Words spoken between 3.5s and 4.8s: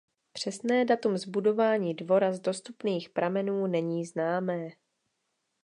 není známé.